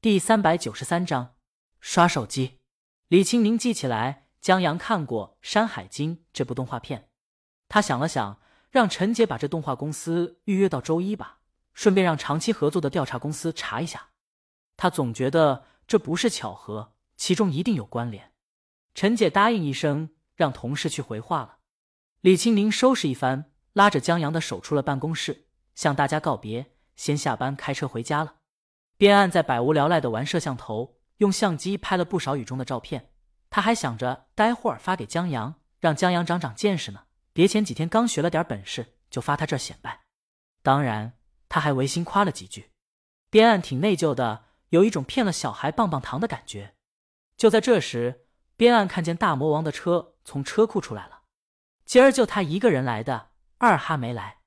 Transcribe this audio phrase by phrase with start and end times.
[0.00, 1.34] 第三百九十三章
[1.80, 2.60] 刷手机。
[3.08, 7.08] 李青宁记起来，江阳看过《山海经》这部动画片，
[7.68, 8.38] 他想了想，
[8.70, 11.40] 让陈姐把这动画公司预约到周一吧，
[11.74, 14.10] 顺便让长期合作的调查公司查一下。
[14.76, 18.30] 他总觉得这不是巧合，其中一定有关联。
[18.94, 21.58] 陈姐答应一声，让同事去回话了。
[22.20, 28.36] 李青宁收拾一番，拉着江阳的手出了办公室，向大家告别，先下班开车回家了。
[28.98, 33.12] 边岸在百无聊赖的玩摄像头，用相机拍了不少雨中的照片。
[33.48, 37.04] 他还想着待会儿发给江阳，让江阳长长见识呢。
[37.32, 40.00] 别前几天刚学了点本事，就发他这显摆。
[40.64, 41.12] 当然，
[41.48, 42.72] 他还违心夸了几句。
[43.30, 46.74] 边岸挺内疚的，有一种骗了小孩棒棒糖的感觉。
[47.36, 48.26] 就在这时，
[48.56, 51.20] 边岸看见大魔王的车从车库出来了。
[51.84, 54.38] 今儿就他一个人来的，二哈没来。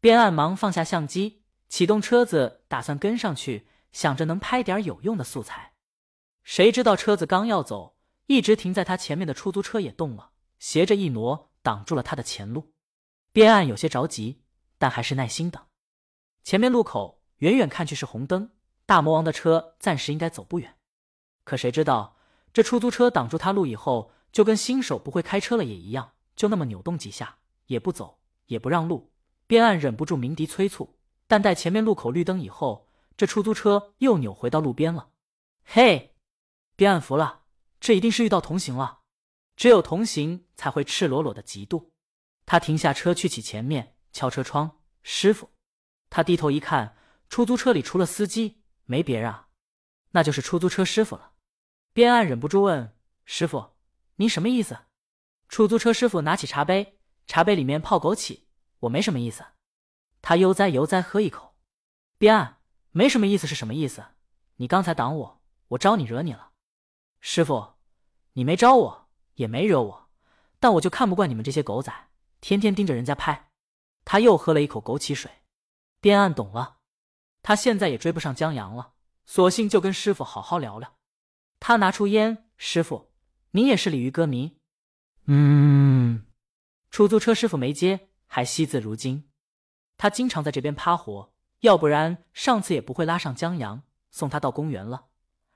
[0.00, 3.68] 边岸忙放下相机，启动车子，打算跟上去。
[3.92, 5.74] 想着能拍点有用的素材，
[6.42, 7.96] 谁知道车子刚要走，
[8.26, 12.72] 一直停在他前面的出租车也动了，斜着一挪，挡住了他的前路。
[13.32, 14.42] 边岸有些着急，
[14.78, 15.62] 但还是耐心等。
[16.42, 18.50] 前面路口远远看去是红灯，
[18.86, 20.78] 大魔王的车暂时应该走不远。
[21.44, 22.16] 可谁知道
[22.52, 29.12] 这出租车挡住他路以后，就跟新手不会开车了也一样，就那么扭动几下，也不走，也不让路。
[29.46, 32.88] 边岸忍不住鸣笛催促，但待前面路口绿灯以后。
[33.22, 35.12] 这出租车又扭回到路边了。
[35.64, 36.16] 嘿，
[36.74, 37.44] 别暗服了，
[37.78, 39.02] 这一定是遇到同行了。
[39.54, 41.90] 只有同行才会赤裸裸的嫉妒。
[42.46, 45.50] 他停下车，去起前面，敲车窗：“师傅。”
[46.10, 46.96] 他低头一看，
[47.28, 49.46] 出租车里除了司机没别人啊，
[50.10, 51.34] 那就是出租车师傅了。
[51.92, 53.76] 边岸忍不住问：“师傅，
[54.16, 54.76] 您什么意思？”
[55.48, 56.98] 出租车师傅拿起茶杯，
[57.28, 58.46] 茶杯里面泡枸杞。
[58.80, 59.44] 我没什么意思。
[60.20, 61.54] 他悠哉悠哉喝一口。
[62.18, 62.58] 边岸。
[62.92, 64.04] 没什么意思是什么意思？
[64.56, 66.52] 你刚才挡我，我招你惹你了？
[67.20, 67.74] 师傅，
[68.34, 70.10] 你没招我，也没惹我，
[70.60, 71.92] 但我就看不惯你们这些狗仔，
[72.40, 73.50] 天天盯着人家拍。
[74.04, 75.30] 他又喝了一口枸杞水。
[76.00, 76.78] 边岸懂了，
[77.42, 78.92] 他现在也追不上江阳了，
[79.24, 80.96] 索性就跟师傅好好聊聊。
[81.60, 83.12] 他拿出烟，师傅，
[83.52, 84.58] 你也是鲤鱼歌迷？
[85.26, 86.26] 嗯。
[86.90, 89.30] 出租车师傅没接，还惜字如金。
[89.96, 91.31] 他经常在这边趴活。
[91.62, 95.06] 要不然上次也不会拉上江阳送他到公园了。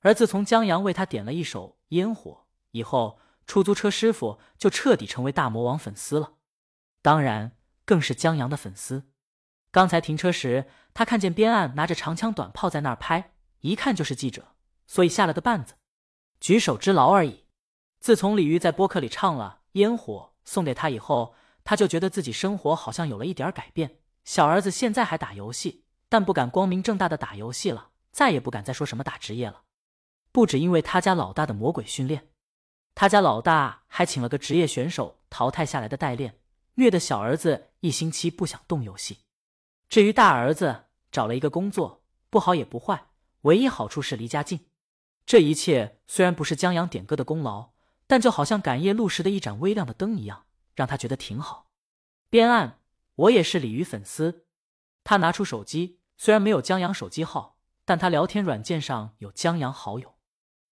[0.00, 2.30] 而自从江阳为他点了一首《烟火》
[2.70, 6.34] 以后，出租车师傅就彻底成为大魔王粉丝了，
[7.02, 7.52] 当然
[7.84, 9.10] 更是江阳的粉丝。
[9.70, 14.54] 刚才停车时，他看见边岸拿着长枪短炮在那儿拍，一看就是记者，
[14.86, 15.74] 所以下了个绊子，
[16.40, 17.44] 举手之劳而已。
[18.00, 23.98] 自从李玉在播客里唱了《烟火》送给他以后，他就觉得自己生活好像有了一点改变。
[24.24, 25.84] 小儿子现在还打游戏。
[26.10, 29.62] 但不敢光明正大的打游戏了，再也不敢再说什么打职业了。
[30.32, 32.28] 不止因为他家老大的魔鬼训练，
[32.96, 36.40] 他家老大还请了个职业选手淘汰下来的代练，
[36.74, 39.20] 虐的小儿子一星期不想动游戏。
[39.88, 43.06] 至于大儿子找了一个工作，不好也不坏，
[43.42, 44.66] 唯一好处是离家近。
[45.24, 47.70] 这一切虽然不是江阳点歌的功劳，
[48.08, 51.70] 但就好像赶夜路时的一盏微亮的灯一样，让他觉得挺好。
[52.28, 52.80] 边岸，
[53.14, 54.46] 我也是鲤鱼粉丝。
[55.04, 55.99] 他拿出手机。
[56.22, 60.18] 虽然没有江阳手机号，但他聊天软件上有江阳好友。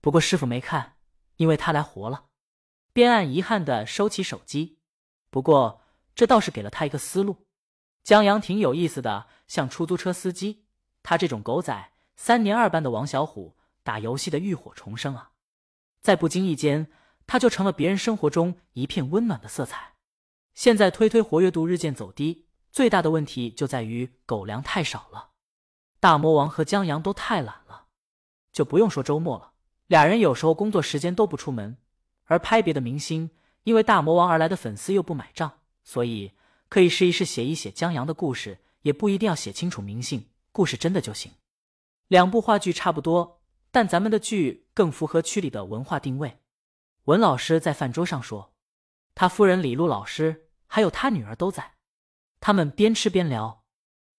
[0.00, 0.96] 不过师傅没看，
[1.36, 2.28] 因为他来活了。
[2.94, 4.78] 边岸遗憾的收起手机。
[5.28, 5.82] 不过
[6.14, 7.46] 这倒是给了他一个思路。
[8.02, 10.64] 江阳挺有意思的，像出租车司机，
[11.02, 15.32] 他这种狗仔，三年二班的王小虎，打游戏的浴火重生啊，
[16.00, 16.90] 在不经意间，
[17.26, 19.96] 他就成了别人生活中一片温暖的色彩。
[20.54, 25.32] 现在推推活跃度日渐走低，最大的问题就在于狗粮太少了。
[26.04, 27.86] 大魔王和江阳都太懒了，
[28.52, 29.52] 就不用说周末了，
[29.86, 31.78] 俩人有时候工作时间都不出门。
[32.24, 33.30] 而拍别的明星，
[33.62, 36.32] 因为大魔王而来的粉丝又不买账，所以
[36.68, 41.32] 可以试一试写一写江阳的故事，也不一定要写清楚明星故事真的就行。
[42.08, 43.40] 两部话剧差不多，
[43.70, 46.40] 但咱们的剧更符合区里的文化定位。
[47.04, 48.52] 文老师在饭桌上说，
[49.14, 51.76] 他夫人李璐老师还有他女儿都在，
[52.40, 53.64] 他们边吃边聊。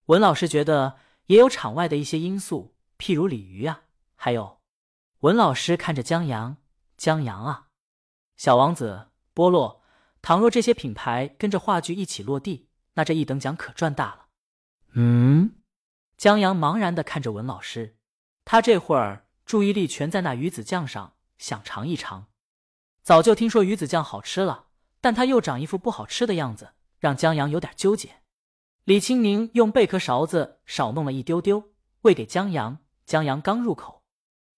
[0.08, 0.98] 文老师觉得。
[1.28, 3.84] 也有场外的一些因素，譬如鲤鱼啊，
[4.16, 4.60] 还有
[5.20, 6.58] 文老师看着江阳，
[6.98, 7.68] 江阳啊，
[8.38, 9.82] 小王子、波洛，
[10.22, 14.28] 倘若这些品牌跟着话剧一起落地，那这一等奖可赚大了。
[14.94, 15.56] 嗯，
[16.18, 17.98] 江阳茫然的看着文老师，
[18.44, 22.28] 他这会儿注意力全在那鱼子酱上，想尝一尝。
[23.02, 24.68] 早就听说鱼子酱好吃了，
[25.02, 28.22] 但他又长一副不好吃的样子，让江阳有点纠结。
[28.86, 31.72] 李青宁用贝壳勺子少弄了一丢丢，
[32.02, 32.78] 喂给江阳。
[33.04, 34.04] 江阳刚入口，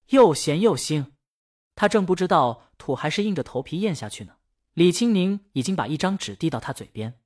[0.08, 1.12] 又咸又腥。
[1.76, 4.36] 他正不知道土还是硬着头皮咽下去呢，
[4.74, 7.20] 李青宁已经把一张纸递到他嘴边。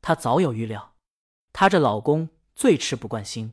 [0.00, 0.94] 他早有预料，
[1.52, 3.52] 他这老公最吃不惯腥。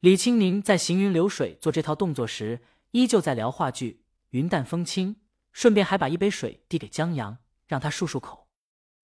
[0.00, 5.14] 李青宁在行云流水做这套动作时，依旧在聊话剧《云淡风轻》，
[5.52, 8.48] 顺便还把一杯水递给江阳，让他漱漱口。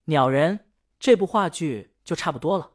[0.07, 2.73] 鸟人这部话剧就差不多了。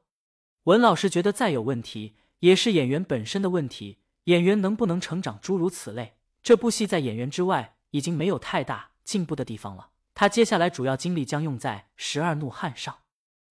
[0.68, 6.18] 文老师觉得再有问题，也是演员本身的问题，演员能不能成长，诸如此类。
[6.42, 7.74] 这部戏在演员之外。
[7.92, 9.92] 已经没有太大进步的地方了。
[10.14, 13.00] 他接下来主要精力将用在《十二怒汉》上。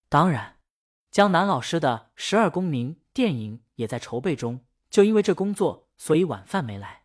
[0.08, 0.58] 当然，
[1.10, 4.60] 江南老师的《十二公民》电影也在筹备中。
[4.90, 7.04] 就因为这工作，所以晚饭没来。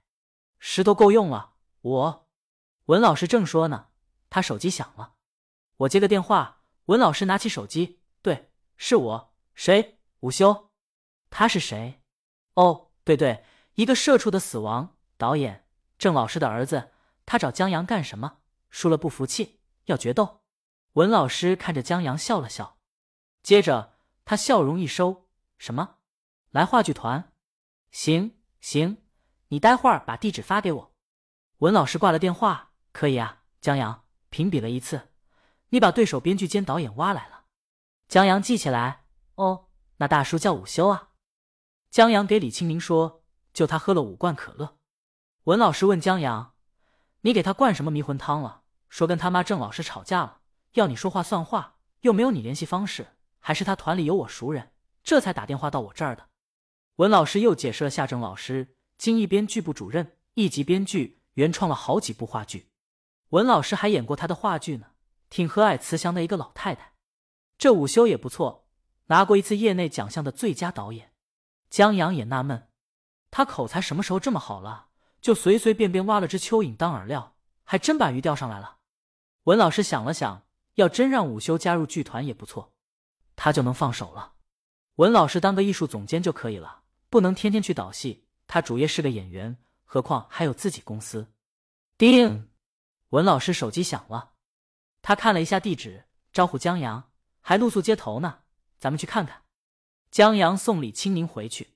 [0.60, 1.54] 石头够用了。
[1.82, 2.28] 我，
[2.86, 3.88] 文老师正说呢，
[4.30, 5.14] 他手机响了。
[5.78, 6.64] 我接个电话。
[6.86, 9.34] 文老师拿起手机，对，是我。
[9.54, 10.00] 谁？
[10.22, 10.72] 午休。
[11.30, 12.02] 他是谁？
[12.56, 13.46] 哦，对对，
[13.76, 16.92] 一个社畜的死亡导演，郑老师的儿子。
[17.26, 18.40] 他找江阳干什么？
[18.70, 20.42] 输了不服气，要决斗。
[20.94, 22.80] 文老师看着江阳笑了笑，
[23.44, 25.98] 接着他笑容一收：“什么？
[26.50, 27.32] 来话剧团？
[27.92, 28.98] 行行，
[29.48, 30.96] 你待会儿把地址发给我。”
[31.60, 35.10] 文老师挂了电话：“可以啊。”江阳评比了一次，
[35.70, 37.46] 你把对手编剧兼导演挖来了。
[38.08, 39.70] 江阳记起来：“哦，
[40.02, 41.10] 那大叔叫午休啊。”
[41.92, 43.22] 江阳给李清明说
[43.54, 44.80] ：“就他喝了五罐可乐。”
[45.46, 46.56] 文老师问江阳。
[47.22, 48.64] 你给他灌什么迷魂汤了？
[48.90, 50.40] 说跟他妈郑老师吵架了，
[50.74, 54.72] 要你说话算话，又没有你联系方式，还是他团里有我熟人，
[55.04, 56.30] 这才打电话到我这儿的。
[56.96, 62.72] 文老师又解释了夏郑老师，京艺编剧部主任，一级编剧，原创了好几部话剧。
[63.30, 64.88] 文老师还演过他的话剧呢，
[65.30, 66.94] 挺和蔼慈祥的一个老太太。
[67.60, 68.61] 这午休也不错，
[69.12, 71.12] 拿过一次业内奖项的最佳导演。
[71.70, 72.70] 江阳也纳闷，
[73.30, 74.88] 他口才什么时候这么好了？
[75.20, 77.36] 就随随便便挖了只蚯蚓当饵料，
[77.66, 78.78] 还真把鱼钓上来了。
[79.44, 80.44] 文老师想了想，
[80.76, 82.72] 要真让午休加入剧团也不错，
[83.36, 84.36] 他就能放手了。
[84.96, 88.26] 文老师当个艺术总监就可以了，不能天天去导戏。
[88.48, 91.34] 他主业是个演员，何况还有自己公司。
[91.98, 92.50] 叮，
[93.10, 94.32] 文老师手机响了，
[95.02, 97.12] 他看了一下地址，招呼江阳，
[97.42, 98.40] 还露宿街头呢，
[98.82, 99.44] 咱们去看看。
[100.10, 101.76] 江阳送李青宁回去，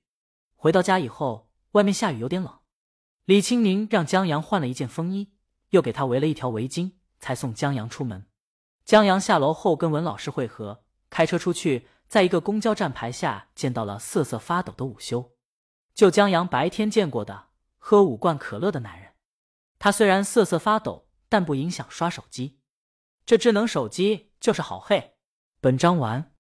[0.55, 2.59] 回到家以后，外面下雨，有点冷。
[3.25, 5.31] 李青宁让江阳换了一件风衣，
[5.69, 8.25] 又给他围了一条围巾，才送江阳出门。
[8.83, 15.35] 江阳下楼后跟文老师会合，开车出去，在一个公交站牌下见到了瑟瑟发抖的午休，
[15.93, 19.13] 就江阳白天见过的喝五罐可乐的男人。
[19.77, 22.59] 他虽然瑟瑟发抖，但不影响刷手机。
[23.27, 25.17] 这智能手机就是好嘿。
[25.61, 26.31] 本章完。